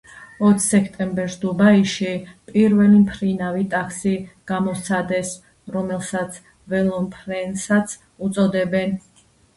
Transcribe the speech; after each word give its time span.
ოც 0.45 0.63
სექტემბერს 0.69 1.35
დუბაიში 1.41 2.13
პირველი 2.51 3.01
მფრინავი 3.03 3.67
ტაქსი 3.75 4.15
გამოსცადეს, 4.53 5.35
რომელსაც 5.77 6.41
ველომფრენსაც 6.75 7.97
უწოდებენ. 8.29 8.99